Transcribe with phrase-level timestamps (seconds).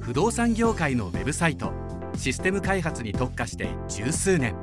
[0.00, 1.72] 不動産業界のウェブサイト
[2.16, 4.56] システム開発に特化して十数年。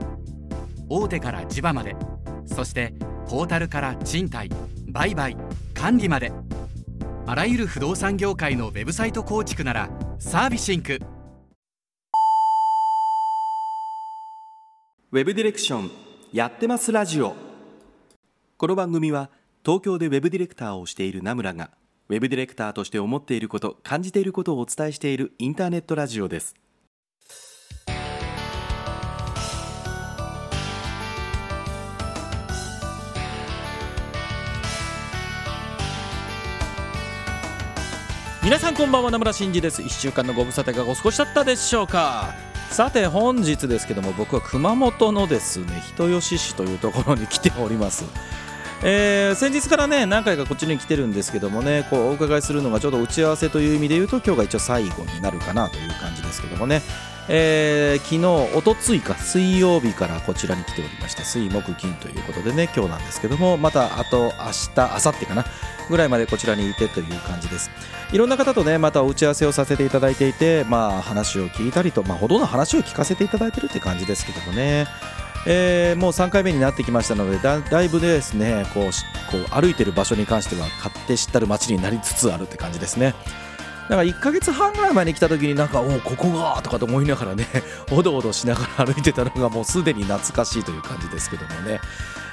[0.89, 1.96] 大手から地場まで
[2.46, 2.94] そして
[3.28, 4.50] ポータルから賃貸
[4.88, 5.38] 売買
[5.73, 6.31] 管理まで。
[7.29, 11.00] あらゆる不動産業界のウェブサイト構築ならサービシンク。
[15.11, 15.91] ウェブディレクション
[16.33, 17.35] やってますラジオ。
[18.57, 19.29] この番組は
[19.63, 21.69] 東京でウェブディレクターをしている名村が
[22.10, 26.56] ウェブディレクターとして思っていること感じていることをお伝えしているインターネットラジオです。
[38.42, 39.81] 皆さんこんばんは名村真司です。
[39.81, 42.34] 1週間のご無沙汰がお過ごしだったでしょうか。
[42.70, 48.06] さて本日ですけども僕は熊本のですね人吉市というところに来ております。
[48.83, 56.83] えー、先日からね何回かこっちに来てるんですけどもねこうお伺いするのがちょうど打ち合わせという意味で言うと今日が一応最後になるかなという感じですけどもね、
[57.27, 61.23] えー、昨日おとついか水曜日からこちらに来ておりました。
[61.23, 65.45] 水木金ということでね今日なんですけどもまたあと明日明後日かな
[65.89, 67.72] ぐらいまでこちらにいてという感じです。
[68.12, 74.86] いろんな方とねまた打ち合わせをさせていただいていてまあ話を聞いたりとまあほとんど話を聞かせていただいてるって感じですけどもね。
[75.50, 78.84] えー、もう3回目になってきましたのでだだいぶですねこう
[79.31, 83.16] こう歩いてる場所に関しては勝手知ったる街になりつつあるって感じですね。
[83.90, 87.48] だか1ヶ月半ぐらい前に来た時になんかおおここがとかと思いながらね
[87.90, 91.80] おどおどしながら歩いてたのがもうすでに懐かしいという感じですけどもね。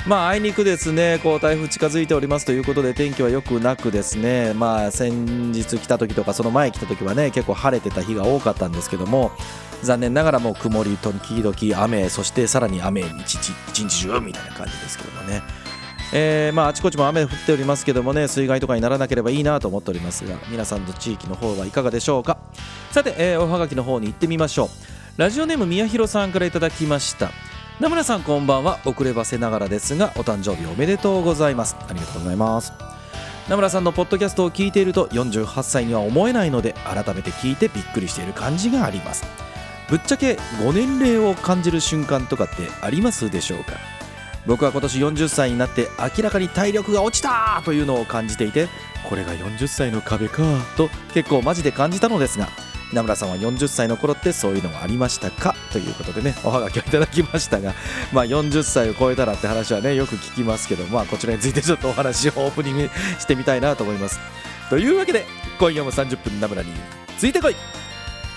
[0.06, 9.32] まああいにくですねこう台風近づいておりますということで天気は良くなくですねまあ先日来た時とかその前来た時はね結構晴れてた日が多かったんですけども
[9.84, 15.42] 残念ながらもう曇り時々雨そしてさらに雨一日一日中みたいな感じですけどもね。
[16.12, 22.38] えー、まあ、あちこちも雨降っておりますけどもね水害とかにならなければいいなと思っておりますが皆さんの地域の方はいかがでしょうか。
[22.92, 24.68] さて、えー、おはがきの方に行ってみましょう。
[25.16, 27.30] ラジオネーム宮弘さんからいただきました。
[27.80, 28.78] 名村さんこんばんは。
[28.84, 31.76] 遅ればせながらですがお誕生日おめでとうございます。
[31.80, 32.72] ありがとうございます。
[33.48, 39.24] 名村さんのポッドキャストを聞いていると48歳には思えないので改めて聞いてびっくりしている感じがあります。
[39.88, 43.74] ぶっちゃけご年齢を感じる瞬間とかってありますでしょうか？
[44.46, 48.68] 僕は今年40歳になって明らかに体力が落ちたというのを感じていて
[49.08, 50.42] これが40歳の壁か
[50.76, 52.48] と結構マジで感じたのですが
[52.92, 55.54] 名村さんは40歳の頃ってそういうのはありましたか？
[55.72, 57.74] ということでねおはがきをいただきましたが、
[58.12, 64.18] まあ、40歳を超えたらって話はねよく聞きますけど、まあ、こちらについてちょっとお話をオープニングしてみたいなと思います。
[64.70, 65.24] というわけで
[65.58, 66.70] 今夜も30分名村に
[67.18, 67.56] ついてこい。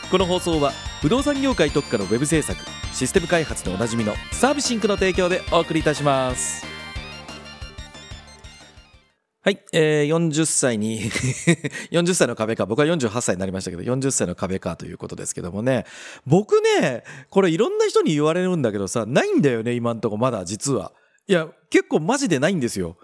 [0.09, 2.59] この放送は不動産業界特化のウェブ制作
[2.91, 6.65] システム開発でおなじみのサービシンクの提供でお送りいたします。
[9.43, 10.99] はい、えー、40歳に
[11.93, 12.65] 40歳の壁か。
[12.65, 15.85] 僕は48歳になりましたけど40歳の壁かということですけどもね。
[16.25, 20.93] 僕ねこれいろんな人に言われるんだけどさないんだよね今んとこまだ実は。
[21.27, 22.97] いや結構マジでないんですよ。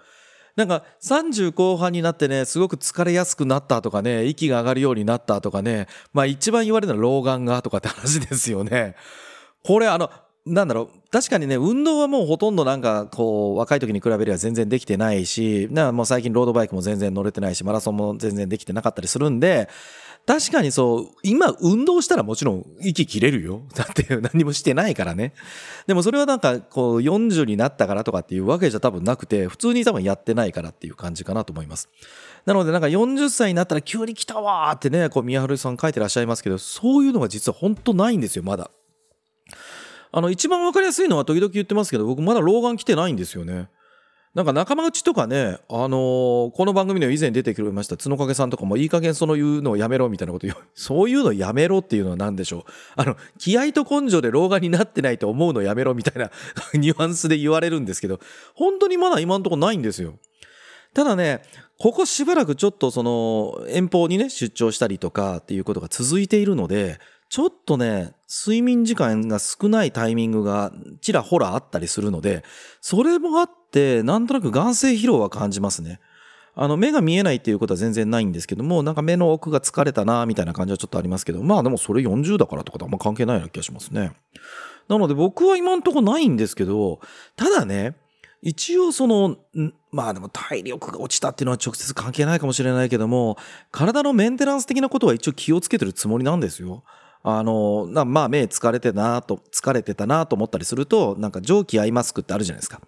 [0.56, 8.96] なんか30後半になってね、すごく疲れやすくなったとかね、息が上がるようになったとかね、まあ一番言われるのは老眼がとかって話ですよね。
[9.64, 10.12] これあの、
[10.46, 19.70] なんだろう、確かにね、運動はもうほとんどなんか、こう、若い時に比べれば全然できてないし、なもう最近ロードバイクも全然乗れてないし、マラソンも全然できてなかったりするんで、
[20.26, 23.62] 確かにそう、今運動したらもちろん息切れるよ。
[23.76, 25.34] だって何もしてないからね。
[25.86, 31.90] でもそれはなんかこう40になったからとかっていうわけじゃ多分なくて、普通に多分やってないからっていう感じかなと思います。
[32.46, 38.72] なのでなんか40歳になったら急に来たわーってね、こう宮春さん書いてらっしゃいますけど、そういうのが実は本当ないんですよ、まだ。
[40.14, 43.68] あの、一番わかりやすいのは時々言ってますけど、僕まだ老眼来てないんですよね。
[44.36, 50.60] なんか仲間内とかね、あのー、この番組で以前出てくれました角影さんとかもいい加減その言うのをやめろみたいなこと言う。
[50.76, 52.64] そういうのやめろっていうのは何でしょう。
[52.96, 56.32] あの、気合と根性で老眼になってないと思うのやめろみたいな
[56.74, 58.20] ニュアンスで言われるんですけど、
[58.54, 60.20] 本当にまだ今んとこないんですよ。
[60.94, 61.42] ただね、
[61.80, 67.00] ここしばらくちょっとその遠方にね、出張したりとかっていうことが続いているので、
[67.34, 70.72] ちょっとね、睡眠時間が少ないタイミングが
[71.02, 72.44] ちらほらあったりするので、
[72.80, 76.00] それもあって、なんとなく眼性疲労は感じますね。
[76.54, 84.12] あの、目が見えないっていうことは全然ないんですけども、なんか目の奥が疲れたな、みたいな感じはちょっとありますけど、まあでもそれ40だからとかとあんま関係ないような気がしますね。
[84.88, 87.00] なので僕は今んとこないんですけど、
[87.36, 87.96] ただね、
[88.44, 89.38] 一応その、
[89.92, 93.38] まあでも体力が落ちたっていうのは直接関係ないかもしれないけども、
[93.72, 96.84] 体のメンテナンス的なことは一応気をつけてるつもりなんですよ。
[97.24, 102.82] あの、まあ目疲れてなと、疲れてたなと思ったりすると、なんか蒸気アイマスクってあるじゃないですか。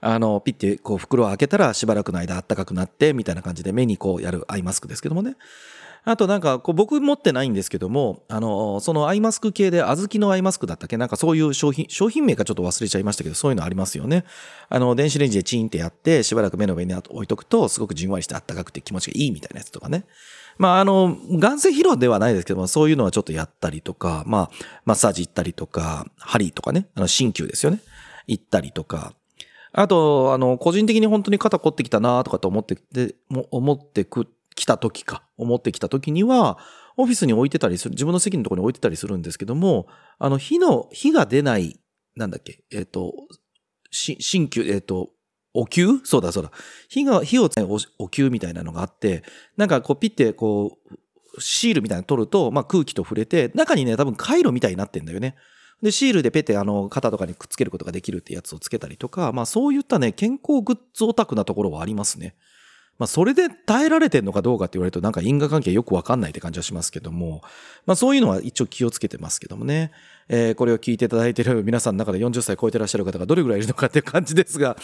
[0.00, 5.36] あの、ピッてこう袋を開けたらしばらくの間暖かくなって、みたいな感じで目にこうやるアイマスクですけどもね。
[6.04, 10.96] あとなんか、こう僕持ってないんですけども、あの、そのアイマスク系で、小豆のアイマスクだったっけ？
[10.96, 14.24] なんかそういう商品、商品名かちょっと忘れちゃいましたけど、そういうのありますよね。
[14.68, 20.04] あの、電子レンジでチンってやって、しばらく目の上に置いとくと、すごくじんわりしてあったかくて気持ちがいいみたいなやつとかね。
[20.58, 24.50] まあ、あの、眼性疲労ではないですけども、そういうのはちょっとやったりとか、まあ、
[24.84, 27.80] マッサージ行ったりとか、針とかね、あの、鍼灸ですよね。
[28.26, 29.14] 行ったりとか、
[29.72, 36.58] あと、あの、個人的に本当に肩凝ってきたなとかと思って、で、も思ってく、来た時か、思ってきた時には、
[36.96, 39.86] オフィスに置いてたりする、自分の席のところに置いてたりするんですけども、
[40.18, 41.78] あの、火の、火が出ない、
[42.16, 43.14] なんだっけ、えっ、ー、と、
[43.92, 45.10] し、新旧、えっ、ー、と、
[45.58, 46.52] お灸そうだそうだ。
[46.88, 47.68] 火が、火を使う
[47.98, 49.22] お灸みたいなのがあって、
[49.56, 50.78] なんかこうピッてこ
[51.36, 55.34] う、シールみたいなの取ると、まあ空気と触れて、中にね、多分回路みたいになってんだよね。
[55.82, 62.34] で、シールでペテあの、肩とかにくっつけることができるってやつをつけたりとか、まあそういったね、健康グッズオタクなところはありますね。
[62.98, 67.42] まあ、それで耐えられてんのかどうかって言われるとなんか因果関係よくわかんないって感じはしますけども、
[67.86, 69.92] まあ、そういうのは一応気をつけてますけどもね。
[70.28, 74.76] えー、これを聞いていただいている皆さんの中で40歳超えてらっしゃる方がどれぐらいいるのかっていう感じですが、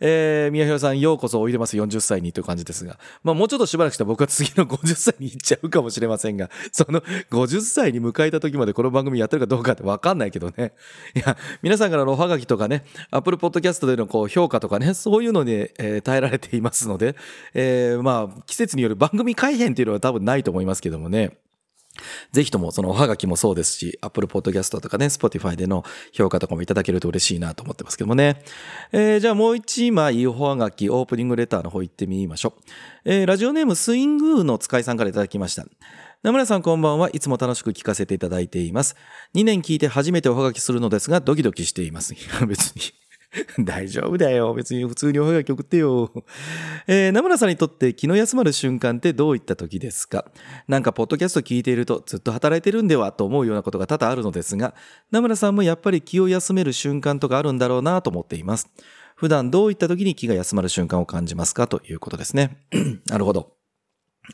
[0.00, 7.00] えー、宮平さんようこそおいでます40歳にという感じですが、まあもうちょっとしばらくしたら僕は次の50歳に行っちゃうかもしれませんが、その
[7.30, 10.72] 50歳に迎えた時までこの番組やってるかどうかってわかんないけどね。
[11.14, 17.16] いや、皆さんからのおはがきとかね、Apple Podcast でのこう評価とかね、そういうのに、えー、耐えられていますので、
[17.54, 21.36] えー、まあ季節による番組改変っていうのは多分ないと思いますけどもね。
[22.32, 28.42] ぜひともそのおはがきもそうですし、Apple Podcast とかね、Spotify での評価とかもいただけると嬉しいなと思ってますけどもね。
[28.92, 32.62] えー、じゃあもう一枚おはがき、オープニングレターの方行ってみましょう。
[33.04, 35.66] えー、ラジオネームスイングーの使いさんからいただきました。
[36.22, 38.96] 名村さんこんばんはいつも楽しく聞かせていただいています。
[39.34, 42.14] 2年聞いて初めておはがきするのですがドキドキしています。
[42.46, 42.82] 別に
[43.60, 44.54] 大丈夫だよ。
[44.54, 46.10] 別に普通におはがき送ってよ。
[46.86, 50.24] えー、名村さんにとって気の休まる瞬間ってどういった時ですか？
[50.66, 54.74] なんかポッドキャスト聞いているとずっと働いてるんではと思うようなことが多々あるのですが、
[55.10, 58.68] 名村さんもやっぱり気を休める瞬間とかあるんだろうなと思っています。
[59.14, 61.66] 普段どういった時に気が休まる瞬間を感じますか？
[61.66, 62.56] ということですね。
[63.08, 63.57] なるほど。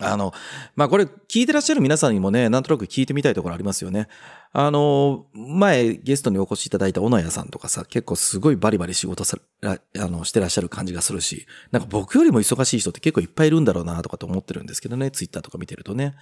[0.00, 0.32] あの、
[0.74, 4.08] まあ、これ聞いてらっしゃる皆さんにもね、なんとなく聞いてみたいところありますよね。
[4.52, 16.14] あの、前ゲストにお越しいただいた小野屋さんとかさ、結構すごいバリバリ仕事さ、あの、してらっしゃる感じがするし、なんか僕よりも忙しい人って結構いっぱいいるんだろうなとかと思ってるんですけどね、ツイッターとか見てるとね。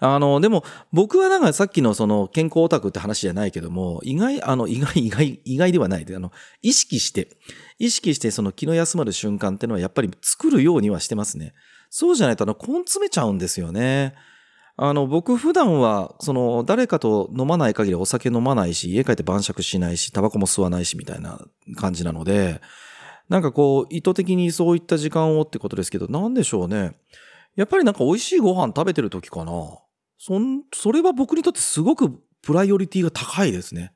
[0.00, 6.30] あの、でも僕はなんかさっきのその健康オタクって話じゃないけども、意外、あの、意外、意外、意外ではないで、あの、
[6.62, 7.36] 意識して、
[7.78, 11.54] 意識してその気の休まる瞬間っていうのはやっぱり作るようにはしてますね。
[11.90, 14.14] そうじゃないとあの、根詰めちゃうんですよね。
[14.76, 21.40] あの、僕普段は、その、誰かと飲まない限りお酒飲まないし、家帰って晩酌しないし、タバコも吸わないし、みたいな
[21.76, 22.60] 感じなので、
[23.28, 26.96] なんかこう、意図的にそういった時間をってことですけど、なんでしょうね。
[27.56, 29.52] やっぱりなんか美味しいご飯食べてる時かな。
[30.16, 33.92] そん、それは僕にとってすごくプライオリティが高いですね。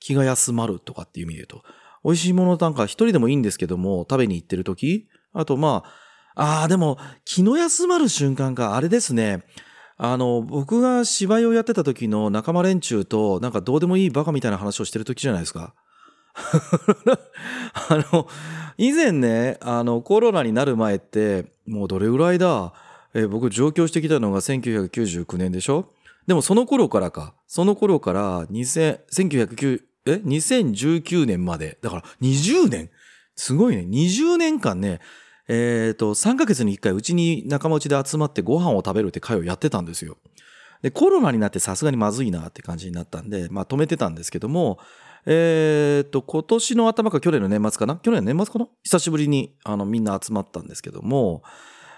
[0.00, 1.68] 気が休まるとかっていう意味で言うと。
[2.04, 6.07] 美味しいものなんか一人でもいいんですけども、食べに行ってる時あとまあ、
[6.40, 9.42] ああ、でも、気の休まる瞬間があれですね。
[9.96, 15.74] あの、僕が芝居をやってた時の仲間連中と、なんかどうでもいいバカみたいな話をしてる時じゃないですか。
[17.74, 18.28] あの、
[18.76, 22.72] 以前ね、あの、コロナになる前って、もうどれぐらいだ、
[23.14, 25.90] え、僕上京してきたのが1999年でしょ？
[26.28, 31.78] でもその頃からか、その頃から2000、1909、え ?2019 年まで。
[31.82, 32.90] だから20年？
[33.34, 33.82] すごいね。
[33.88, 35.00] 20年間ね、
[35.48, 40.18] えっ、ー、と、3ヶ月に1回うちに仲間内で集まってご飯を食べるって会をやってたんですよ。
[40.82, 44.78] で、コロナになってさすがにまずいなって感じになったんで、まあ止めてたんですけども、
[45.26, 47.96] えっ、ー、と、今年の頭か去年の年末かな？
[47.96, 48.68] 去年の年末かな？
[48.82, 51.42] 久しぶりにあのみんな集まったんですけども、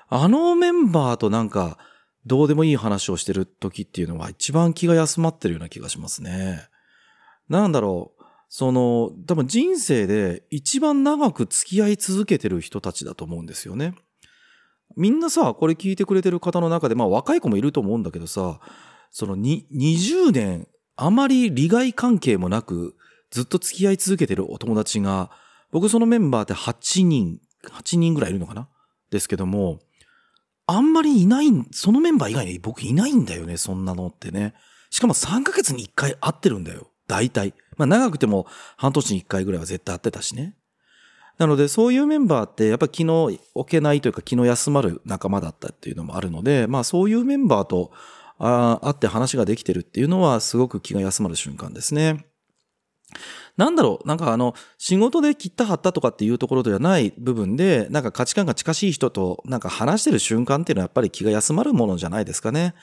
[0.09, 1.79] あのメンバーとなんか、
[2.27, 6.61] どうでもいい話をしてる時っていうのは一番気が休まってるような気がしますね。
[7.49, 8.20] なんだろう。
[8.53, 13.95] その、多分人生で一番長く付き合い続けてる人たちだと思うんですよね。
[14.97, 18.59] みんなさ、これ聞いてくれてる方の中で、まあ若い子もいると思うんだけどさ、
[19.13, 20.67] そのに20年、
[20.97, 22.97] あまり利害関係もなく、
[23.31, 25.31] ずっと付き合い続けてるお友達が、
[25.71, 28.69] 僕そのメンバーって8人、8人ぐらいいるのかな？
[29.11, 29.79] ですけども、
[30.67, 34.55] あんまりいない、そのメンバー以外に僕いないんだよね、そんなのってね。
[34.91, 36.89] しかも3ヶ月に1回会ってるんだよ。
[37.07, 37.55] 大体。
[37.81, 38.47] まあ長くても
[38.77, 40.55] 半年に1回ぐらいは絶対会ってたしね。
[41.39, 47.93] なのでそういうメンバーってやっぱ気の置けないというか気の休まる仲間だったっていうのもあるので、まあそういうメンバーと
[48.39, 52.27] 会って話ができてるっていうのはすごく気が休まる瞬間ですね。
[53.57, 62.75] なんだろう、なんかあの、仕事で切った張ったとかっていうところではない部分で、なんか価値観が近しい人となんか話してる瞬間っていうのはやっぱり気が休まるものじゃないですかね。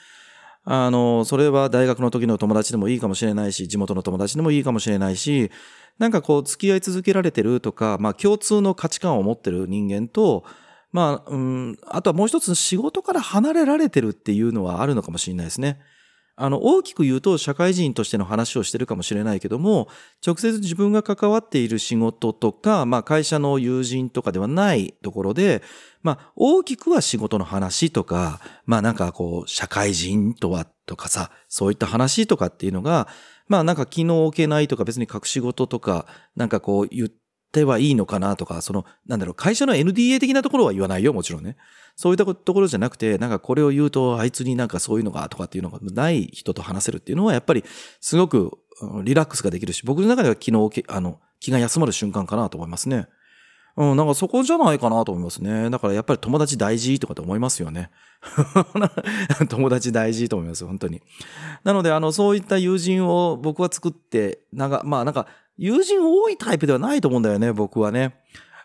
[0.70, 5.50] あの、それは大学の時の友達でもいいかもしれないし、地元の友達でもいいかもしれないし、
[5.98, 10.44] なんかこう付き合い続けられてるとか、まあ共通の価値観を持ってる人間と、
[10.92, 15.80] まあ、うん、あとはもう一つ仕事から離れられてるっていうのはあるのかもしれないですね。
[16.40, 19.88] あの、大きく言うと社会人としての話をしてるかもしれないけども、
[20.24, 25.62] 直接自分が関わっている仕事とか、まあ会社の友人とかではないところで、
[26.02, 33.08] まあ大きくは仕事の話とか、まあなんかこう、社会人とはとかさ、そういった話とかっていうのが、
[33.48, 37.27] まあなんか気の置けないとか別に隠し事とか、なんかこう言って
[37.64, 41.56] はいいのかなとか、その、なんだろう、会社の NDA 的なところは言わないよ、もちろんね。
[41.96, 47.64] そういったところじゃなくて、なんかこれを言うと、あいつになんかそういうのがとかっていうのがない人と話せるっていうのは、やっぱり
[48.00, 48.58] すごく
[49.02, 53.08] リラックスができるし、僕の中では気の、あの、気が休まる瞬間かなと思いますね。
[53.76, 55.70] うん、なんかそこじゃないかなと思いますね。
[55.70, 57.90] だからやっぱり友達大事とかって思いますよね。
[59.48, 61.00] 友達大事と思います、本当に。
[61.62, 68.14] なので、あの、そういった友人を僕は作って、なんか、まあなんか、友人多いタイプではないと思うんだよね、僕はね。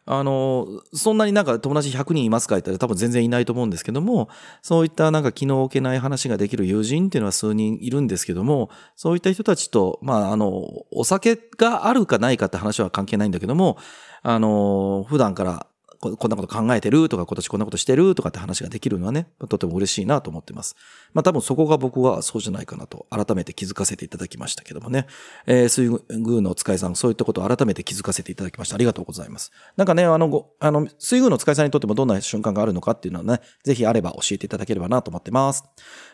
[0.05, 4.29] あの、そんなになんか友達100人いますかって言ったら多分全然いないと思うんですけども、
[4.61, 13.77] そういったなんか気の置けない話ができる友人っていうのは数人いるんですけども、そういった人たちと、まあ、あの、お酒があるかないかって話は関係ないんだけども、
[14.21, 15.67] あの、普段から
[16.11, 20.75] こんなこと考えてるとか、今年こんなことしてるとかって話ができるのはね、とても嬉しいなと思ってます。
[21.13, 25.07] まあ多分そこが僕はそうじゃないかなと改めて気づかせていただきましたけどもね。
[25.45, 28.75] えー、水軍のお使いさん、そういったことを改めて気づかせていただきました。
[28.75, 29.51] ありがとうございます。
[29.77, 35.63] なんかね、あの、ごあの、水軍のお使いさんにとってもどんな瞬間があるのかっていうのはね、ぜひあれば教えていただければなと思ってます。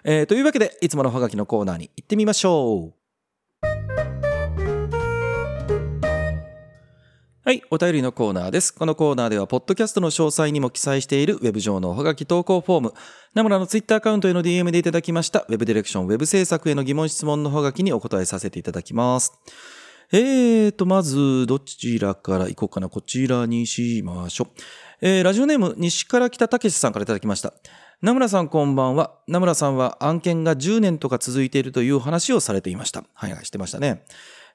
[0.03, 2.98] えー、というわけで、いつものハガキのコーナーに行ってみましょう。
[7.49, 8.71] はい、お便りのコーナーです。
[8.71, 12.93] このコーナーでは、ポッドキャストの詳細にも記載しているウェブ上のおはがき投稿フォーム、
[13.33, 19.33] ナムラのツイッターアカウントへの DM でいただきました、ウェブディレクション、ウェブ制作への疑問質問のおはがきにお答えさせていただきます。
[20.11, 22.87] えーと、まず、どちらから行こうかな。
[22.87, 24.61] こちらにしましょう。
[25.01, 27.55] えー、ラジオネーム、西から北武さんからいただきました。
[28.03, 29.15] 名村さんこんばんは。
[29.27, 33.05] 名村さんは案件が10年とか続いているという話をされていました。
[33.15, 34.03] はいはい、してましたね。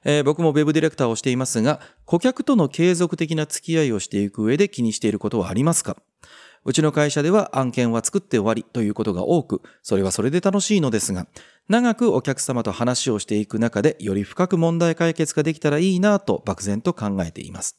[0.05, 5.97] えー、僕も Web ディレクターをしていますが、顧客との継続的な付き合いをしていく上で気にしていることはありますか？
[6.63, 11.27] うちの会社では案件は作って終わりということが多く、それはそれで楽しいのですが、
[11.69, 17.77] 長くお客様と話をしていく中でより深く問題解決ができたらいいなと漠然と考えています。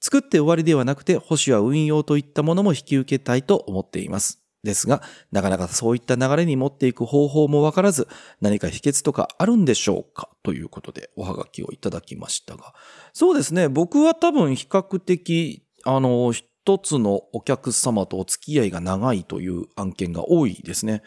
[0.00, 4.40] 作って終わりではなくて保守や運用といったものも引き受けたいと思っています。
[4.64, 8.08] ですが、なかなかそういった流れに持っていく方法もわからず、
[8.40, 10.28] 何か秘訣とかあるんでしょうか？
[10.42, 12.74] ということでおはがきをいただきましたが。
[13.12, 21.02] そうですね、僕は多分比較的、あの、一つのお客様とお付き合いが長いという案件が多いですね。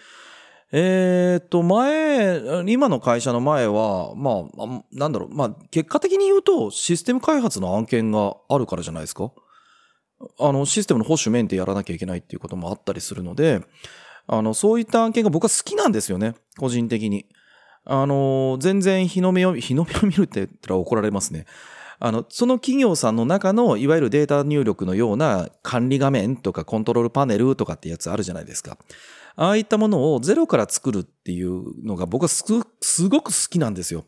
[0.72, 9.34] えっ、と、前、今の会社の前は、まあ、なんだろう、まあ、結果的に言うと、システム開発の案件があるからじゃないですか？
[10.40, 13.62] あの、システムの保守面でやらなきゃいけないっていうこともあったりするので、
[14.28, 16.36] あの、そういった案件が僕は好きなんですよね。
[16.58, 17.26] 個人的に。
[17.86, 21.46] あの、全然日の目を、 日の目を見るって言ったら怒られますね。
[22.00, 28.78] あの、その企業さんの中の、いわゆるデータ入力のような管理画面とかコントロールパネルとかってやつあるじゃないですか。
[29.36, 32.64] ああいったものをゼロから作るっていうのが僕はすご
[33.22, 34.06] く好きなんですよ。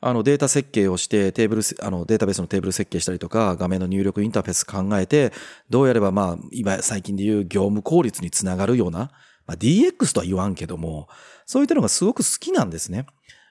[0.00, 5.32] あのデータ設計をしてテーブル、あのデータベースのテーブル設計したりとか画面の入力インターフェース考えて
[5.70, 9.10] どうやればまあ今最近で言う業務効率につながるような、
[9.46, 11.08] まあ、DX とは言わんけども
[11.46, 13.06] そういったのがすごく好きなんですね。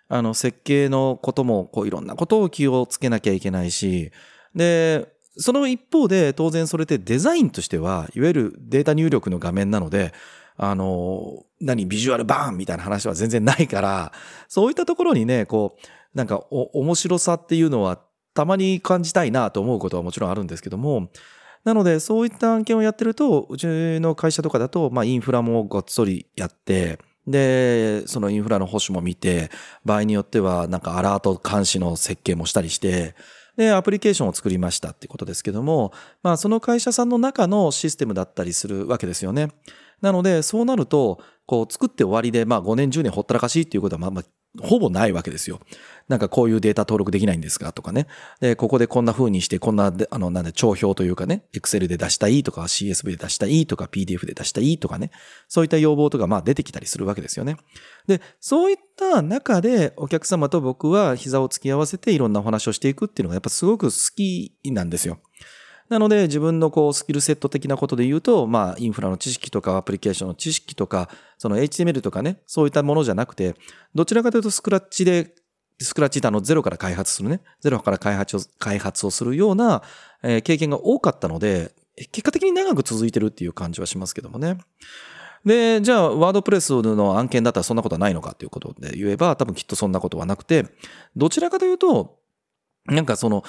[0.10, 4.14] あの設計のこともこういろんなことを気をつけなきゃいけないし
[4.56, 10.14] でその一方で当然それってデザインとしてはいわゆるデータ入力の画面なので
[10.58, 14.12] あの、何、ビジュアルバーンみたいな話は全然ないから、
[14.48, 18.00] そういったところにね、こう、なんかお面白さっていうのは
[18.34, 21.10] たまに感じたいなと思うことはもちろんあるんですけども、
[21.64, 23.66] なのでそういった案件をやってると、うち
[24.00, 29.52] の会社とかだと、まあインフラもごっそりやって、で、そのインフラの保守も見て、
[29.84, 33.16] 場合によってはなんかアラート監視の設計もしたりして、
[33.58, 35.92] で、アプリケーションを作りましたってことですけども、
[36.24, 39.50] まあその会社さんの中のシステムだったりするわけですよね。
[40.00, 44.24] なので、そうなると、こう作って終わりで、まあ5年10年ほったらかしっていうことはまあまあ
[44.62, 45.60] ほぼないわけですよ。
[46.08, 48.08] なんかこういうデータ登録できないんですかとかね。
[48.40, 55.12] で、ここでこんな風にして、こんな、あの、なんで、帳票というかね、Excel で出したいとか、CSV で出したいとか、PDF で出したいとかね。
[55.48, 57.58] そういった要望とか、まあ出てきたりするわけですよね。
[58.08, 65.20] で、そういった中で、お客様と僕は膝を突き合わせていろんなお話をしていくっていうのが、やっぱすごく好きなんですよ。
[65.90, 73.56] なので自分のこうスキルセット的なことで言うと、まあインフラの知識とかアプリケーションの知識とか、その HTML とかね、そういったものじゃなくて、
[73.96, 75.34] どちらかというとスクラッチで
[75.80, 79.84] スクラッチってあのゼロから開発するね、ゼロから開発を開発をするような、
[80.24, 81.72] え、経験が多かったので、
[82.12, 84.58] 結果的に長く続いてるっていう感じはしますけどもね。
[85.46, 90.66] で、じゃあ、ワードプレスの案件だったらそんなことはないのかっていうことで言えば、多分きっとそんなことはなくて、
[91.16, 92.18] どちらかというと、
[92.86, 93.44] なんかその、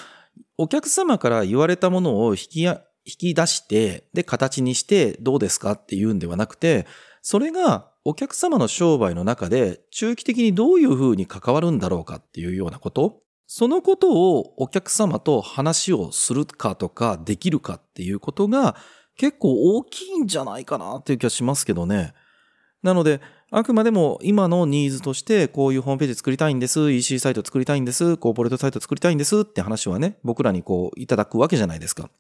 [0.57, 6.87] お客様から言われたものを引き引き出して、で、形にしてどうですかって言うんではなくて、
[7.23, 18.77] それがお客様の商売の中で中期的にどういうふうに関わるんだろうかっていうようなこと、そのことをお客様と話をするかとかできるかっていうことが
[19.17, 22.13] 結構大きいんじゃないかなっていう気がしますけどね。
[22.83, 32.11] なので、あくまでも今のニーズとしてこういうホームページ作りたいんです、EC サイト作りたいんです、コーポレートサイト作りたいんですって話はね、僕らにこういただくわけじゃないですか。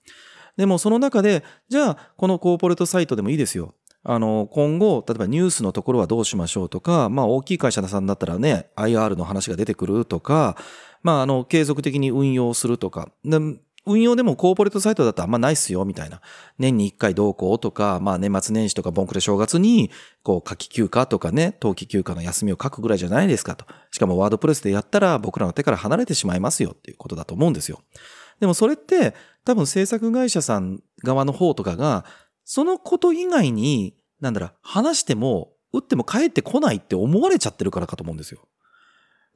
[0.57, 3.75] でもその中で、じゃあこのコーポレートサイトでもいいですよ。
[4.05, 10.57] あの、今後、例えばニュースのところはどうしましょうとか、まあ大きい会社さんだったらね、IR の話が出てくるとか、
[11.03, 13.11] まああの、継続的に運用するとか、
[13.89, 16.21] 運用でもコーポレートサイトだとあんまないっすよ、みたいな。
[16.59, 19.91] 年に一回同行とか、まあ年末年始とかボンクレ正月に、
[20.23, 23.65] こう、夏季休暇とかね、冬季休暇の休みを書くぐらいじゃないですかと。
[23.91, 27.81] しかもワードプレスでやったら僕らの手から離れてしまいますよっていうことだと思うんですよ。
[28.41, 29.15] でもそれって
[29.45, 32.05] 多分制作会社さん側の方とかが、
[32.45, 38.49] そのこと以外になんだろう、話しても、打っても帰ってこないって思われちゃってるからかと思うんですよ。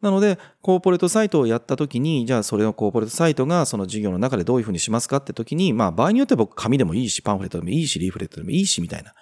[0.03, 9.15] なので、コーポレートサイトをやったときに、じゃあそれのコーポレートサイトがその授業の中でどういうふうにしますかってときに、まあ場合によっては僕紙でもいいし、パンフレットでもいいし、リーフレットでもいいし、みたいな。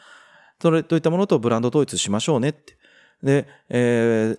[0.60, 2.76] それといったものとブランド統一しましょうねって。
[3.22, 4.36] で、え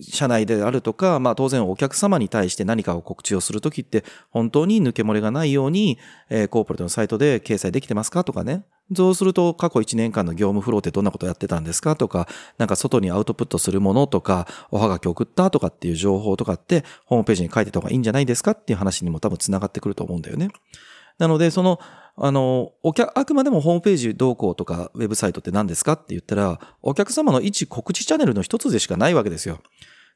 [0.00, 5.98] 社内であるとか、まあ当然お客様に対して何かを告知をするときって本当に抜け漏れがないように、
[6.28, 8.64] えー、コーポレートのサイトで掲載できてますかとかね。
[8.92, 12.26] そうすると過去1年間の業務フローってどんなことやってたんですかとか、
[12.58, 20.48] なんか外にアウトプットするものとか、おはがき送ったとかっていう情報とかってホームページに書いてた方がいいんじゃないですかっていう話にも多分繋がってくると思うんだよね。
[21.18, 21.78] なので、その、
[22.22, 29.60] あの、お客、あくまでもホームページ動向とかウェブサイトって何ですかって言ったら、お客様の一告知チャンネルの一つでしかないわけですよ。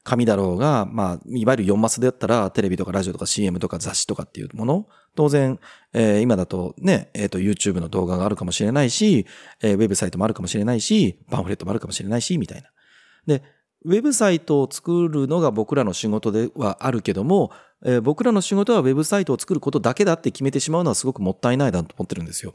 [0.03, 4.87] 紙だろうが、まあ、いわゆる4マスであったら、テレビとかラジオとか CM とか雑誌とかっていうもの。
[5.17, 5.59] 当然、
[5.95, 9.27] えー、今だとね、えっ、ー、と、YouTube の動画があるかもしれないし、
[9.63, 12.69] えー、ウェブサイトもあるかもしれないし、パンフレットもあるかもしれないし、みたいな。
[13.27, 13.43] で、
[13.85, 17.51] ウェブサイトを作るのが僕らの仕事ではあるけども、
[17.85, 22.55] えー、僕らの仕事はウェブサイトを作ることだけだって決めてしまうのはすごくもったいないだと思ってるんですよ。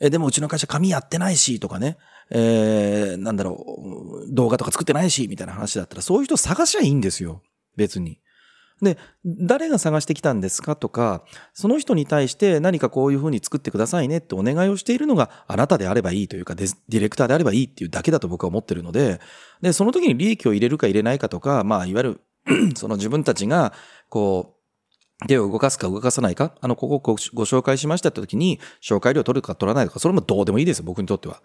[0.00, 1.98] えー、でもうちの会社紙やってないしとかね、
[2.30, 3.64] えー、なんだろ
[4.28, 7.42] う、動画とか作ってないしみたいな話だったらそういう人探しゃいいんですよ。
[7.76, 8.20] 別に。
[8.82, 19.20] で、誰が探してきたんですかとか、その人に対して何かこういうふうに作ってくださいねってお願いをしているのがあなたであればいいというかディレクターであればいいっていうだけだと僕は思ってるので、
[19.62, 22.20] で、その時に利益を入れるか入れないかとか、まあ、いわゆる
[22.74, 23.72] その自分たちが、
[24.08, 24.56] こ
[25.22, 31.40] う、手を動かすか動かさないか、あの、ここをご紹介しましたって時に、紹介料取るか取らないとか、それもどうでもいいですよ、僕にとっては。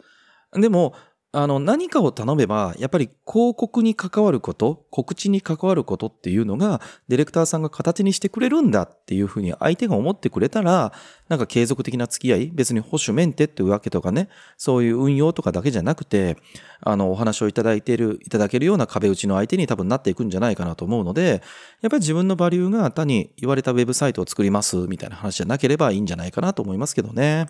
[0.54, 0.96] でも、
[1.38, 10.94] あの、何かを頼めば、やっぱり広告に関わること、告知に関わることっていうのが、ディレクターさんが形にしてくれるんだっていうふうに相手が思ってくれたら、
[11.30, 16.38] なんか継続的な付き合い、別に保守メンテっていうわけとかね、そういう運用とかだけじゃなくて、
[16.82, 21.44] あの、お話をいただいている、いただけるような壁打ちの相手に多分なっていくんじゃないかなと思うので、
[21.82, 27.46] やっぱり自分のバリューが単に言われたウェブサイトを作りますみたいな話じゃなければいいんじゃないかなと思いますけどね。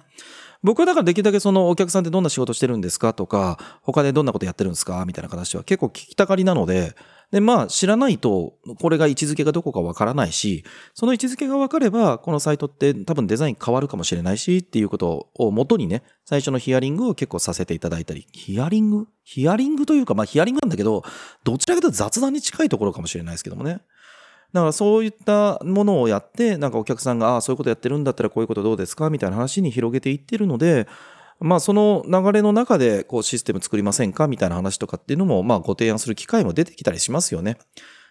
[0.64, 5.04] 僕はだからできるだけそのお客さんってどんな仕事してるんですかとか、他でどんなことやってるんですか？
[5.06, 6.96] みたいな形は結構聞きたがりなので、
[7.32, 19.08] で、まあ知らないと、これが位置づけがどこかわからないし、その位置づけがわかれば、このサイトって多分デザイン変わるかもしれないしっていうことを元にね、最初のヒアリングを結構させていただいたり、ヒアリング？
[19.24, 21.04] ヒアリングというか、まあヒアリングなんだけど、
[21.44, 23.82] どちらかというと雑談に近いところかもしれないですけどもね。
[24.54, 30.88] だからそういったものをやって、なんかお客さんが、ああ、そういうことやってるんだったらこういうことどうですかみたいな話に広げていってるので、
[31.40, 34.28] まあその流れの中でこうシステム作りませんか？
[34.28, 37.58] みたいな話とかっていうのも、まあご提案する機会も出てきたりしますよね。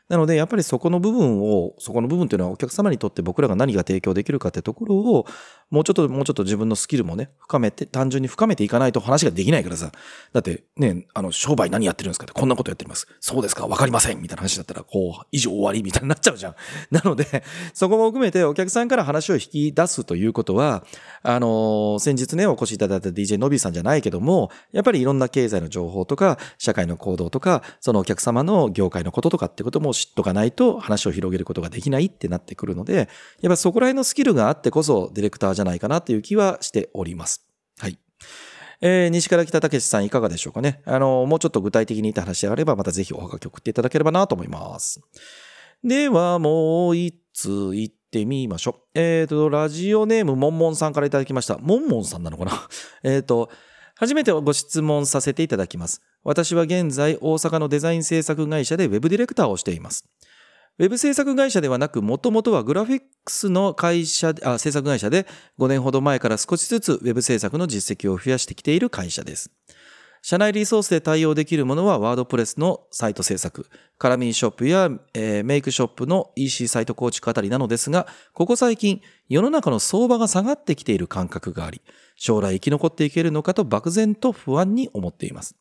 [0.09, 5.27] なので、やっぱりそこの部分を、そこの部分というのはお客様にとって僕らが何が提供できるかってところを
[5.71, 9.91] もうちょっと、もうちょっと自分のスキルもね、深めて、単純に深めていかないと話ができないからさ。
[10.33, 13.09] だってね、あの、商売何やってるんですかって、こんなことやってます。
[13.19, 16.55] そうですかわかりませんみたいな話だったら、こう、以上終わりみたいになっちゃうじゃん。
[16.93, 17.43] なので、
[17.75, 20.85] そこも含めてお客さんから話を引き出すということは、
[21.25, 33.09] あの、先日ね、お越しいただいた DJ のびさんじゃないけども、やっぱりいろんな経済の情報とか、社会の行動とか、そのお客様の業界のこととかってことも知っとかないと話を広げることができないってなってくるので、
[33.41, 37.45] やっぱそこら辺のスキルがあってこそディレクターじゃないかなっていう気はしております。
[37.79, 37.99] はい。
[38.81, 40.83] えー、西から北武さんいかがでしょうかね。
[40.85, 45.01] あの、もうちょっと具体的に言った話であれば、またぜひおはがき送っていただければなと思います。
[45.83, 48.99] では、もう一つ行ってみましょう。
[48.99, 51.59] えっ、ー、と、ラジオネームもんもんさんからいただきました。
[51.59, 52.69] もんもんさんなのかな？
[53.03, 53.51] えっと、
[53.95, 56.03] 初めてご質問させていただきます。
[56.23, 60.07] 私は現在、大阪のデザイン制作会社でウェブディレクターをしています。
[60.79, 65.27] ウェブ制作会社ではなく、もともとはグラフィックスの会社、あ、制作会社で
[65.59, 69.51] 5年ほど前から少しずつウェブ制作の実績を増やしてきている会社です。
[70.21, 81.81] 社内リソースで対応できるものはワードプレスのサイト制作、カラミーショップや、えー、メイクショップの EC サイト構築あたりなのですが、ここ最近世の中の相場が下がってきている感覚があり、
[82.17, 85.57] 将来生き残っていけるのかと漠然と不安に思っています。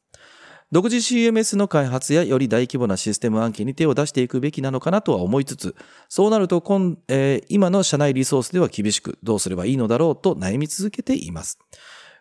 [0.72, 5.76] 独自 CMS の開発やより大規模なシステム案件に手を出していくべきなのかなとは思いつつ、
[6.10, 11.60] そうなると今,、えー、今の社内リソースでは厳しくどうすればいいのだろうと悩み続けています。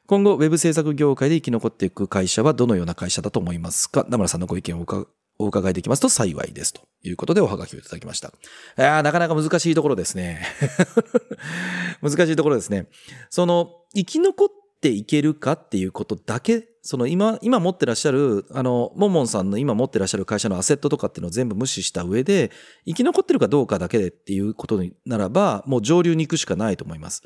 [0.06, 4.04] 今後、ウェブ制作業界で生き残っていく会社はどのような会社だと思いますか？
[4.10, 4.86] 名村さんのご意見を
[5.38, 6.74] お伺いできますと幸いです。
[6.74, 8.28] ということでおはがきをいただきました。
[8.28, 8.32] い
[8.76, 10.46] やなかなか難しいところですね。
[12.02, 12.88] 難しいところですね。
[13.30, 14.48] その、生き残っ
[14.82, 22.50] ていけるかっていうことだけその今、今持ってらっしゃる、あの、モンモンさんの今持ってらっしゃる会社のアセットとかっていうのを全部無視した上で、
[22.86, 27.22] 生き残ってるかどうかだけでっていうことにならば、もう上流に行くしかないと思います。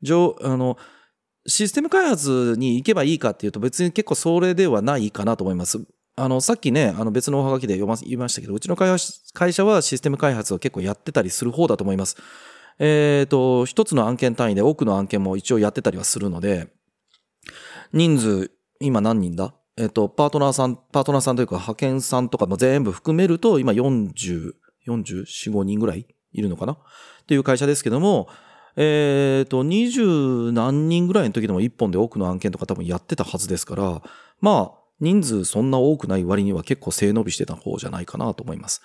[0.00, 0.78] 上、あの、
[1.46, 5.78] システム開発に行けばいいかっていうと別に結構それではないかなと思います。
[6.16, 12.16] あの、さっきね、あの別のおはがきで読ま、言いましたけど、うちの会社はシステム開発を結構やってたりする方だと思います。
[12.78, 16.72] えっ、ー、と、一つの案件単位で多くの案件も一応やってたりはするので、
[17.92, 18.50] 人数
[18.82, 19.54] 今何人だ？
[19.76, 24.52] えっ、と、パートナーさん、パートナーさんというか派遣さんとかも全部含めると、今40、
[24.86, 26.74] 44、5人ぐらいいるのかな？
[26.74, 26.76] っ
[27.26, 28.28] ていう会社ですけども、
[28.76, 34.02] えっ、ー、と、20何人ぐらいの時でも1本で多くの案件とか多分やってたはずですから、
[34.40, 38.82] まあ、人数そんな多くない割には結構背伸びしてた方じゃないかなと思います。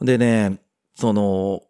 [0.00, 0.60] でね、
[0.94, 1.62] その、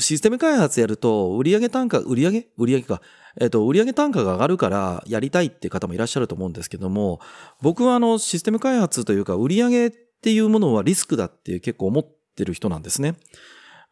[0.00, 2.48] システム開発やると、売上単価、売上？
[2.56, 3.00] 売上か。
[3.40, 7.20] えっと、売上単価が上がるからやりたいって方もいらっしゃると思うんですけども、
[7.62, 13.14] 僕はあの、システム開発というか、売上っていうものはリスクだって結構思ってる人なんですね。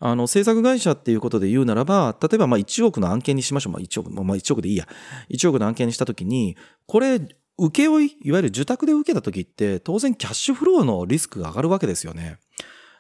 [0.01, 3.73] あの、制作会社っていうことで言うならば、例えばまあ1億の案件にしましょう。
[3.73, 4.87] まあ1億、まあ1億でいいや。
[5.31, 7.21] 1億の案件にしたときに、これ、
[7.59, 12.39] 請負い、いわゆる受託で受けたときって、当然キャッシュフローのリスクが上がるわけですよね。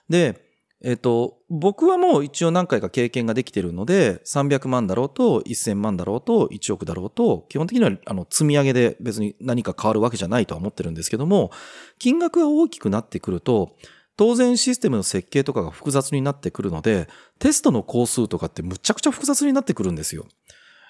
[0.09, 0.48] で、
[0.85, 11.51] えっ、と、僕はもう一応何回か経験ができてるので、300万だろうと、1000万だろうと、1億だろうと、基本的にはあの積み上げで別に何か変わるわけじゃないとは思ってるんですけども、
[11.99, 13.77] 金額が大きくなってくると、
[14.17, 20.27] 当然システムの設計とかが複雑になってくるので、テストの工数とかってむちゃくちゃ複雑になってくるんですよ。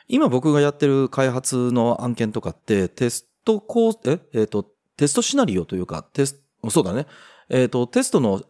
[0.07, 7.07] 今僕がやってる開発の案件とかって、テストコー、え、えっ、ー、と、テストシナリオというか、テスト、そうだね。
[7.51, 8.42] えっ、ー、と、テストの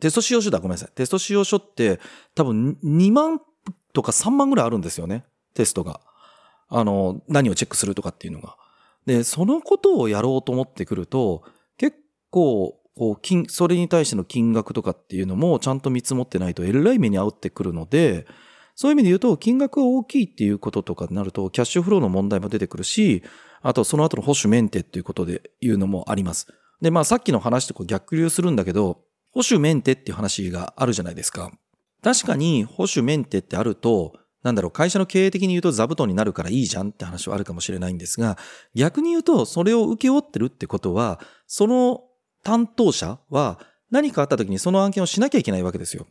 [0.00, 0.88] テスト使用書だ、ごめんなさい。
[0.94, 2.00] テスト使用書って
[2.34, 3.40] 多分2万
[3.92, 5.24] とか3万ぐらいあるんですよね。
[5.54, 6.00] テストが。
[6.68, 8.56] あの、何をチェックするとかっていうのが。
[9.06, 11.42] で、そのことをやろうと思ってくると、
[11.78, 11.96] 結
[12.30, 18.26] 構、こう、金、それに対しての金額とかっていうのもちゃんと見積もってないとえらい目に遭ってくるので、
[18.74, 23.24] そういう意味で言うと、金額が大きいっていうこととかになると、キャッシュフローの問題も出てくるし、
[23.60, 26.46] あとその後の保守メンテっていうことで言うのもあります。
[26.80, 29.00] で、まあさっきの話とこう逆流するんだけど、
[29.32, 31.50] 保守メンテっていう話があるじゃないですか。
[32.02, 38.38] 確かに保守メンテってあると、なんだろう、会社の経営的に言うと座布団になるからいいじゃんって話はあるかもしれないんですが、
[38.74, 42.04] 逆に言うと、それを受け負ってるってことは、その
[42.44, 43.58] 担当者は
[43.90, 46.06] 何かあった時にその案件をしなきゃいけないわけですよ。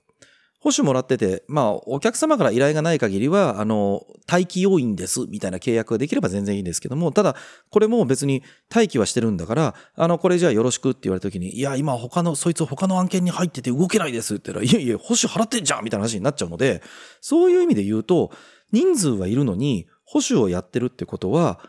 [0.60, 7.36] 保守もらってて、まあ、お客様から依頼がない限りは、あの、待機要員です、みたいな契約ができれば全然いいんですけども、ただ、
[7.70, 8.44] これも別に
[8.74, 16.82] 待機はしてるんだから、あの、これじゃあよろしくって言われた時に、いや、今他の、そいつ他の案件に入ってて動けないですって言ったら、いやいや、保守払ってんじゃんみたいな話になっちゃうので、
[17.22, 18.32] そういう意味で言うと、
[18.72, 21.60] 人数はいるのに、保守をやってるってことは、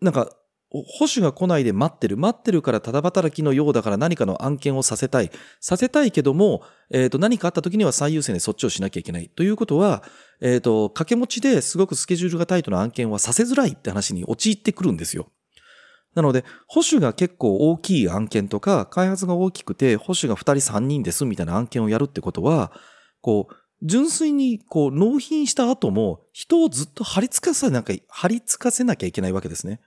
[0.00, 0.30] なんか、
[0.72, 2.16] 保守が来ないで待ってる。
[2.16, 5.30] 待ってるからただ働きのようだから何かの案件をさせたい。
[5.60, 9.28] させたいけども、えっ、と、何かあった時には最優先でそっちをしなきゃいけない。
[9.28, 10.02] ということは、
[10.40, 15.28] えっ、と、掛け持ちですごくスケジュールがタイトな案件はさせづらいって話に陥ってくるんですよ。
[16.14, 22.72] なので、保守が結構大きい案件とか、開発が大きくて、保守が2人3人ですみたいな案件をやるってことは、
[23.20, 29.80] こう、純粋にこう納品した後も人をずっと張り付かせなきゃ、張り付かせなきゃいけないわけですね。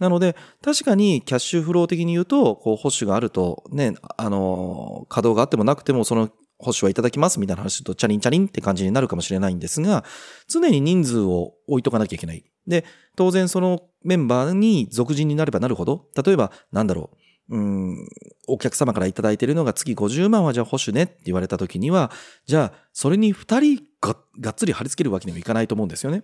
[0.00, 10.04] なので、確かにキャッシュフロー的に言うと、こう、保守があると、ね、あの、稼働があってもなくても、その保守はいただきますみたいな話と、チャリンチャリンって感じになるかもしれないんですが、
[10.48, 12.44] 常に人数を置いとかなきゃいけない。
[12.66, 12.84] で、
[13.14, 17.10] 当然そのメンバーに属人になればなるほど、例えば、なんだろ
[17.48, 18.08] う、うん、
[18.46, 22.10] お客様からいただいているのが月50万はじゃあ保守ねって言われた時には、
[22.46, 26.22] じゃあ、それに2人ががっつり貼り付けるわけにもいかないと思うんですよね。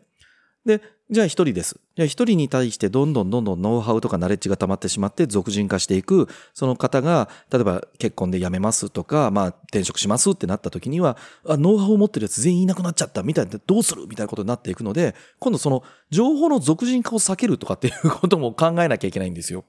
[0.66, 1.78] で、じゃあ一人です。
[1.94, 11.16] じゃあ一人に対してどんどんどんどんノウハウとかナレッジが溜まってしまって俗人化していく、その方が、例えば結婚で辞めますとか、まあ転職しますってなった時には、
[11.48, 19.64] あ、ノウハウを持ってるやつ全員いなくなっちゃったみたいな、どうするみたいなことになっていくので、今度その情報の俗人化を避けるとかっていうことも考えなきゃいけないんですよ。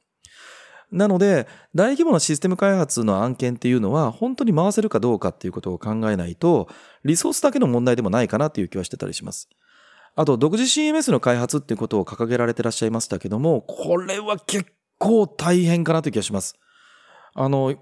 [0.92, 6.68] なので、大規模なシステム開発の案件っていうのは、本当に回せるかどうかっていうことを考えないと、
[7.04, 9.50] リソースだけの問題でもないかなっていう気はしてたりします。
[10.18, 14.66] あと、独自 CMS の開発っていうことを掲げられてらっしゃいましたけども、これは結
[14.98, 16.56] 構大変かなという気がします。
[17.36, 17.76] あの、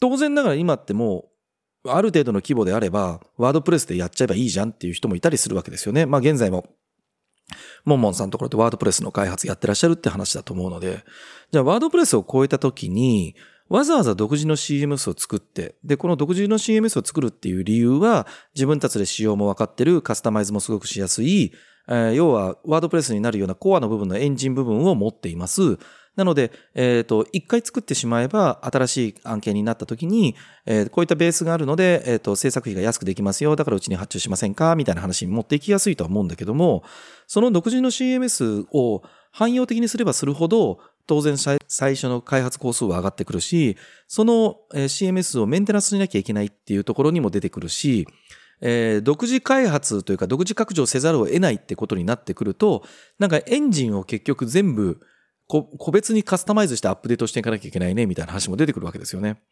[0.00, 1.26] 当然ながら今っても
[1.84, 6.06] う、ある程度の規模であれば、ワードプレスでやっちゃえばいいじゃんっていう人もいたりするわけですよね。
[6.06, 6.64] まあ現在も、
[7.84, 11.04] モンモンさんのところでワードプレスの開発やってらっしゃるって話だと思うので、
[11.52, 13.36] じゃあワードプレスを超えたときに、
[13.70, 21.52] わざわざ独自の CMS を作って、で、この独自の CMS を作るっていう理由は、自分たちで仕様も分かってる、カスタマイズもすごくしやすい、
[21.88, 25.78] えー、要は、ワードプレスになるようなコアの部分のエンジン部分を持っています。
[26.16, 30.34] なので、えっ、ー、と、一回作ってしまえば、新しい案件になった時に、
[30.66, 33.54] えー、こういったベースがあるので、えっ、ー、と、制作費が安くできますよ。
[33.54, 36.82] だからうちに発注しませんかみたいな話に持っていきやすいとは思うんだけども、
[37.28, 40.80] その独自の CMS を汎用的にすればするほど、
[41.10, 41.58] 当然最
[41.96, 48.06] 初の開発工数は上がってくるし、その CMS をメンテナンスしなきゃいけないっていうところにも出てくるし、
[48.60, 52.84] えー、独自開発というか独自拡張せざるを得ないってことになってくると、
[53.18, 55.00] なんかエンジンを結局全部
[55.48, 59.42] 個別にカスタマイズしてアップデートしていかなきゃいけないねみたいな話も出てくるわけですよね。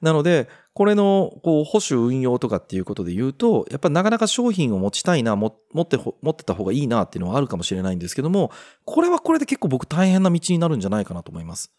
[0.00, 8.50] なので、これの、こう、保守運用とかっていうことで言うと、やっぱなかなか商品を持ちたいな、も持って、持ってた方がいいなっていうのはあるかもしれないんですけども、
[8.84, 11.72] これはこれで結構僕大変な道になるんじゃないかなと思います。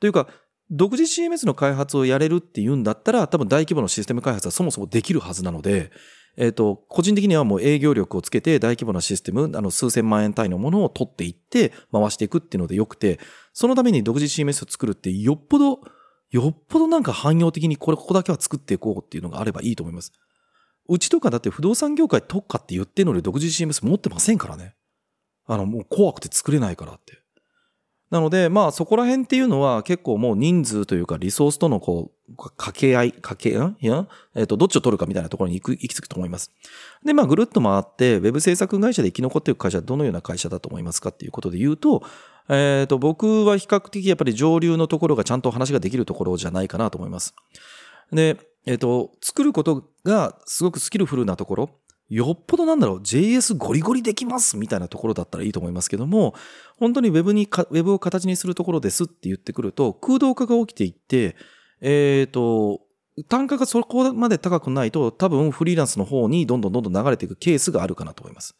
[0.00, 0.26] というか、
[0.70, 5.90] 独自 CMS の開発をやれるっていうんだったら、多分大規模なシステム開発はそもそもできるはずなので、
[6.36, 13.18] えっ、ー、と、個人的にはもう営業力をつけて大規模なシステム、あの、数千万円単位のものを取っていって回していくっていうのでよくて、
[13.52, 15.80] そのために独自 CMS を作るってよっぽど
[16.30, 20.12] よっぽどなんか汎用的にこれここだけは作っていこうっていうのがあればいいと思います。
[20.88, 24.74] うちとかだって不動産業界特化って言ってるので独自 CMS 持ってませんからね。
[25.46, 27.18] あの、もう怖くて作れないからって。
[28.10, 33.76] なので、まあそこら辺っていうのは結構もう人数というかリソースとのこう、掛け合い、掛け、ん？
[33.80, 34.08] いや？
[34.34, 36.52] えっ、ー、と、どっちを取るかみたいなところに行く、行き着くと思います。
[37.04, 42.02] で、まあぐるっと回って、ウェブ制作会社で生き残っていく会社はどのような会社だと思いますかっていうことで言うと、
[42.48, 47.34] えっ、ー、と、僕は比較的やっぱり上流のところがちゃんと話ができるところじゃないかなと思います。
[48.12, 51.70] で、えっ、ー、と、作ることがすごくスキルフルなところ、
[52.08, 56.34] よっぽどなんだろう、JS ゴリゴリできますみたいなところだったらいいと思いますけども、
[56.76, 61.36] 本当に Web にか、Web を形にするところですって言ってくると、空洞化が起きていって、
[61.80, 62.80] えっ、ー、と、
[63.28, 68.56] 単価がそこまで高くないと、多分フリーランスの方にどんどんどんどん流れていくケースがあるかなと思います。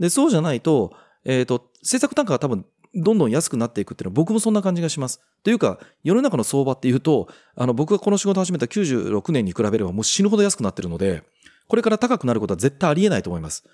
[0.00, 0.92] で、そうじゃないと、
[1.24, 5.20] えっ、ー、と、制作単価が多分どんどん安くなっていくっていうのは僕もそんな感じがします。
[5.44, 11.22] というか、世の中の相場っていうと、あの、僕がこの仕事を始めた96年に比べればもう死ぬほど安くなってるので、
[11.68, 13.64] これから高くなることは絶対ありえないと思います。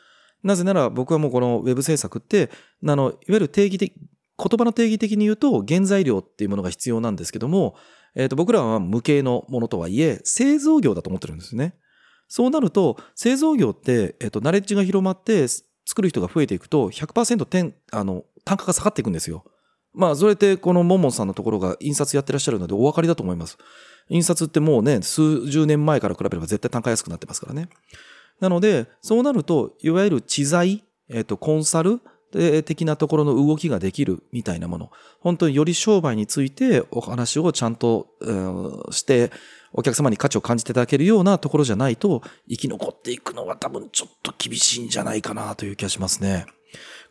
[0.43, 2.51] なぜなら僕はもうこのウェブ制作って、
[2.87, 7.75] あの、いわゆる定義的、言葉の定義的に言うと原材料っていうものが必要なんですけども、
[8.15, 11.75] えっ、ー、と、僕らは無形のものとはいえ、製造業だと思ってるんですね。
[12.29, 15.47] そうなると、製造業って、えっ、ー、と、ナレッジが広まって、
[15.87, 19.45] 作る人が増えていくと100%点、あの、単価が下がっていくんですよ。
[19.93, 23.59] まあ、それってこのモンモンさんのところが印刷やってらっしゃるのでお分かりだと思います。
[24.09, 27.69] 印刷ってもうね、数十年前から比べれば絶対単価安くなってますからね。
[28.41, 32.01] なので、そうなると、いわゆる知財、えっ、ー、と、コンサル
[32.65, 34.91] 的なところの動きができるみたいなもの。
[35.21, 39.33] 本当により商売についてお話をちゃんと、うん、して、
[39.73, 46.47] お客様に価値を感じていただけるようなところじゃないと、生き残っていくのは多分ちょっと厳しいんじゃないかなという気がしますね。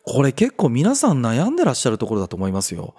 [0.06, 2.94] これ結構皆さん悩んでらっしゃるところだと思いますよ。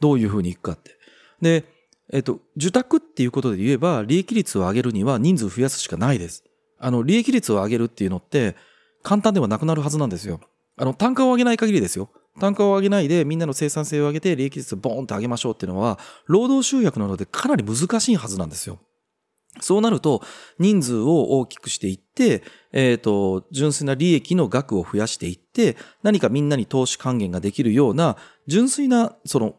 [0.00, 0.96] どういうふうにいくかって。
[1.40, 1.64] で、
[2.12, 6.44] えっと、受託っていうことで言えば、利益率を上げるには人数増やすしかないです。
[6.78, 8.54] あの、利益率を上げるっていうのって、
[9.02, 10.40] 簡単ではなくなるはずなんですよ。
[10.76, 12.10] あの、単価を上げない限りですよ。
[12.40, 18.78] 単価を上げないでみんなの生産性を上げて利益率をボーンって上げましょうっていうのは、労働集約なのでかなり難しいはずなんですよ。
[19.60, 20.22] そうなると、
[20.58, 29.56] 人数を大きくしていって、えっ、ー、と、純粋な利益の額を増やしていって、何かみんなに投資還元ができるような、純粋な、その、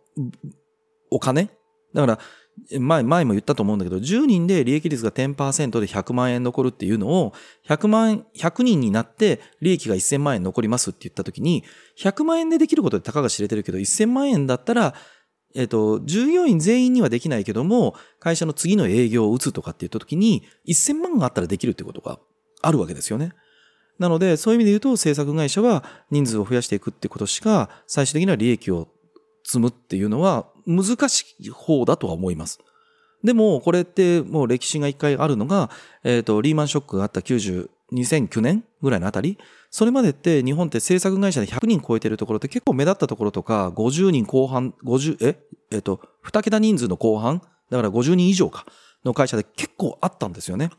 [1.12, 1.49] お金？
[1.93, 2.19] だから、
[2.79, 7.34] 前、前も言ったと思うんだけど、10人で利益率が10%で100万円残るっていうのを、
[7.67, 11.63] 100万円、100人になって利益が1000万円残りますって言った時に、
[11.99, 14.95] 100万円でできることでたかが知れてるけど、1000万円だったら、
[15.55, 22.19] えっ、と、従業員全員にはできないけども、会社の次の営業を打つとかって言った時に、1000万があったらできるってことが
[22.61, 23.33] あるわけですよね。
[23.99, 28.87] なので、そういう意味で言うと、制作会社は人数を増やしていくってことしか、最終的には利益を
[29.43, 32.59] 積むっていうのは難しい方だとは思います。
[33.23, 35.69] でも、これってもう歴史が一回あるのが、
[36.03, 39.38] えっ、ー、と、リーマンショックがあった90、2009年ぐらいのあたり、
[39.69, 45.39] それまでって日本って制作会社で100人超えてるところって結構目立ったところとか、50人後半、50、え？
[45.71, 48.65] えっ、と、2桁人数の後半、だから50人以上か、
[49.06, 50.69] の会社で結構あったんですよね。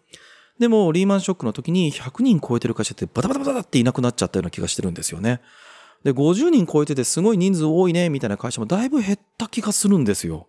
[0.59, 5.41] でも、リーマンショックの時に100人超えてる会社ってバタバタバタっていなくなっちゃったような気がしてるんですよね。
[6.05, 10.47] で、50人超えててすごい人数多いね、みたいな会社もだいぶ減った気がするんですよ。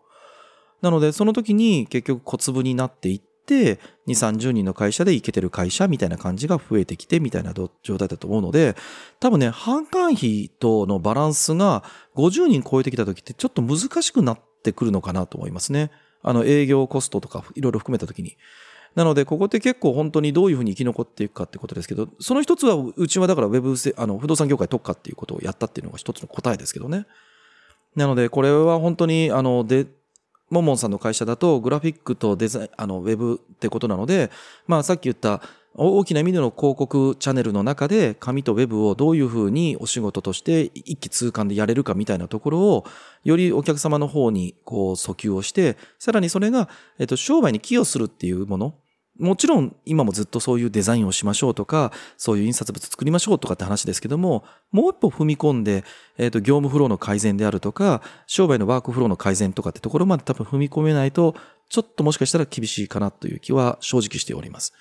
[0.82, 3.78] なので、その時に結局小粒になっていって、2、
[4.08, 8.76] 30人の会社でいけてる会社みたいな感じが増えてきてみたいな状態だと思うので、
[9.20, 11.84] 多分ね、販管費とのバランスが
[12.16, 15.92] 50人超えてきた時ってちょっと難しくなってくるのかなと思いますね。
[16.24, 18.38] あの営業コストとかいろいろ含めた時に。
[18.96, 27.06] なので、ここって結構本当にどういうふうに生き残っていくかってことですけど、その一つは、うちはだからウェブあの不動産業界特化っていうことをやったっていうのが一つの答えですけどね。
[27.96, 29.86] なので、これは本当に、あの、で、
[30.50, 34.30] モンモンさんの会社だと、グラフィックとデザイン、あの、ウェブってことなので、
[34.68, 35.42] まあ、さっき言った、
[35.78, 42.86] 大きな意味での広告チャンネルの中で紙とウェブをどういうふうにお仕事として一気通貫でやれるかみたいなところを
[43.26, 48.76] よりお客様の方にこう訴求をしてさらにそれがえっと商売に寄与するっていうもの
[49.20, 55.84] もちろん今もずっとそういうデザインをしましょうとか、そういう印刷物作りましょうとかって話ですけども、もう一歩踏み込んで、
[56.18, 61.36] えっ、ー、と、業務フローの改善であるとか、商売のワークフローの改善とかってところまで多分踏み込めないと、
[61.70, 64.74] ちょっともしかしたら厳しいかなという気は正直しております。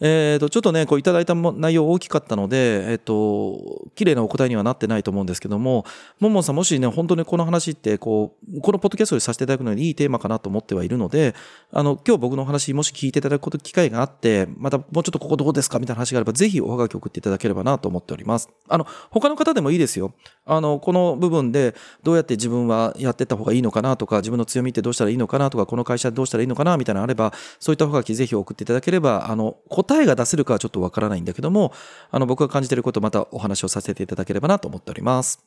[0.00, 5.84] えっ、ー、と、ちょっとね、こういただいた内容大きかったので、えっ、ー、と、綺麗なお答えにはなってないと思うんですけども、
[6.20, 11.34] ももさんもしね、本当にこの話って、こう、このポッドキャストでさせていただくのにいいテーマかなと思ってはいるので、
[11.72, 18.48] あの、今日僕の話もし聞いていただくこと機会があって、またもうちょっとここどうですかみたいな話があれば、ぜひおはがき送っていただければなと思っております。
[18.68, 20.14] あの、他の方でもいいですよ。
[20.46, 31.72] あの、この部分でどうやって自分はやってった方がいいのかなとか、自分の強みってどうしたらいいのかなとか、この会社どうしたらいいのかなみたいなのあれば、そういったおはがきぜひ送っていただければ、あの、答えが出せるかはちょっとわからないんだけども、
[32.10, 35.44] あの、僕が感じていることまたお話をさせていただければなと思っております。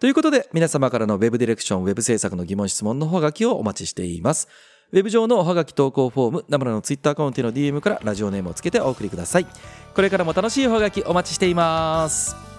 [0.00, 4.48] ということで、皆様からの Web ディレクション、Web 制作の疑問質問のほがきをお待ちしています。
[4.92, 9.46] ウェブ上のおはがき投稿フォーム、ナムラのツイッターアカウントへの DM からラジオネームをつけてお送りください。
[9.94, 12.51] これからも楽しいおはがきお待ちしています。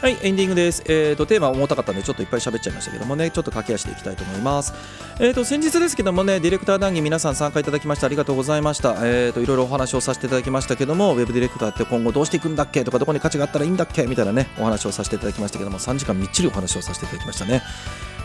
[0.00, 0.82] はい、エンディングです。
[0.86, 4.72] えっ、ー、と、テーマ重たかったんで、ちょっといっぱい喋っちゃいましたけどもね、ちょっと駆け足でいきたいと思います。
[5.18, 8.92] えっ、ー、と、先日ですけどもね、ディレクター談義皆さん参加いただきましてありがとうございました。
[9.02, 12.82] えっ、ー、と、いろいろお話をさせていただきましたけども、ウェブディレクターって今後どうしていくんだっけ？
[12.82, 14.06] とか、どこに価値があったらいいんだっけ？
[14.06, 17.62] みたいなね、お話をさせていただきましたけども、3時間みっちりお話をさせていただきましたね。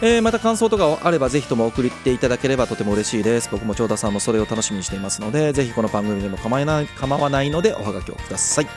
[0.01, 8.67] えー、また感想とかあればぜひとも送っていただければとても嬉しいです僕も長田さんもそれを楽しみにしていますのでぜひこの番組でも構わないのでおはがきをください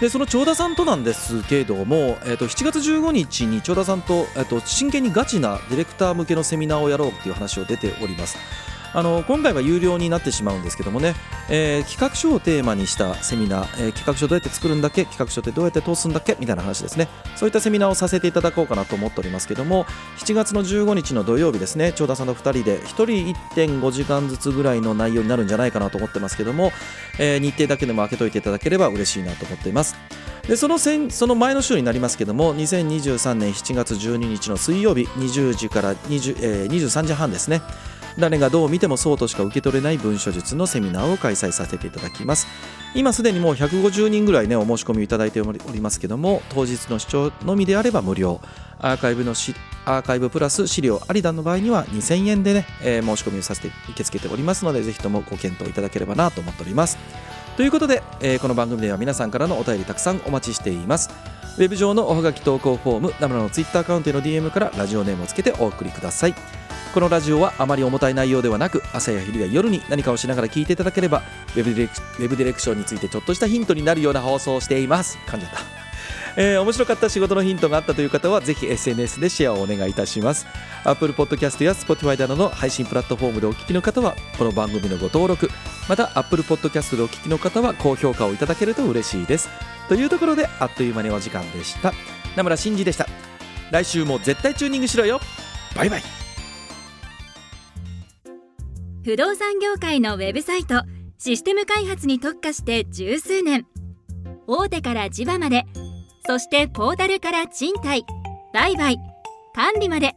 [0.00, 8.36] でその長田さんとなんですけれども、えー、と7月15日に長田さんと,、えー、と真剣にガチなディレクター向けのセミナーをやろうという話を出ております。
[8.96, 11.14] あの今回は有料になってしまうんですけどもね、
[11.50, 15.04] えー、企画書をテーマにしたセミナー、えー、企画書どうやって作るんだっけ？
[15.04, 16.34] 企画書ってどうやって通すんだっけ？
[16.40, 17.08] みたいな話ですね。
[17.36, 19.84] そういったセミナーをさせていただこうかなと思っておりますけども
[20.16, 21.92] 7月の15日の土曜日ですね。
[21.92, 23.04] 長田さんの2人で1人
[23.54, 26.72] 1.5時間ずつぐらいの内容になるんじゃないかなと思ってますけども、
[27.18, 29.94] えー、日程だけでも開けといていただければ嬉しいなと思っています。
[30.48, 37.60] でそのせその前の週になりますけども2023年7月12日の水曜日20時から20、えー、23時半ですね。
[38.18, 42.46] 誰がどう見てもそうとしか受け取れない文書術のセミナーを開催させていただきます。
[42.94, 48.40] 今すでにもう150人ぐらいねお申し込みいただいておりますけども当日の視聴のみであれば無料。
[48.78, 49.54] アーカイブのし
[49.86, 56.98] アーカイブプラス資料ありだの場合には2000円でね、えー、申し込みをさせて受け付けておりますのでぜひともご検討いただければなと思っております。
[57.56, 61.08] ということで、えー、この番組では皆さんからのお便りたくさんお待ちしています。
[61.56, 66.34] ウェブ上のおはがき投稿フォームナムラのツイッターアカウントへの DM からラジオネームをつけてお送りください。
[66.96, 71.22] このラジオはあまり重たい内容ではなく朝や昼や夜に何かをしながら聞いていただければ
[71.54, 75.18] ウェブディレクウェブディレクションについてちょっとしたヒントになるような放送をしています。
[75.26, 75.60] 噛んじゃった。
[76.40, 80.46] えー面白かった仕事のヒントがあったという方はぜひ SNS でシェアをお願いいたします。
[80.84, 85.50] Apple Podcast や Spotify などの配信プラットフォームでお聞きの方はこの番組のご登録
[85.90, 89.50] また Apple Podcast でお聞きの方は高評価をいただけると嬉しいです。
[89.90, 91.92] というところであっという間にお時間でした。
[92.36, 93.06] 名村真司でした。
[93.70, 95.20] 来週も絶対チューニングしろよ。
[95.74, 96.25] バイバイ。
[99.06, 100.82] 不動産業界のウェブサイト
[101.16, 103.64] システム開発に特化して十数年。
[104.48, 105.64] 大手から地場まで。
[106.26, 108.04] そしてポータルから賃貸。
[108.52, 108.96] 売買。
[109.54, 110.16] 管理まで。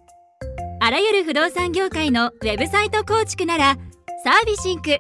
[0.80, 3.78] あらゆる不動産業界のウェブサイト構築なら
[4.24, 4.98] サービシンク。